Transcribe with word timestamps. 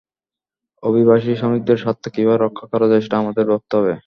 অভিবাসী 0.83 1.31
শ্রমিকদের 1.35 1.77
স্বার্থ 1.77 2.03
কীভাবে 2.07 2.39
রক্ষা 2.39 2.65
করা 2.71 2.85
যায়, 2.87 3.03
সেটা 3.05 3.17
আমাদের 3.19 3.45
ভাবতে 3.51 3.73
হবে। 3.77 3.93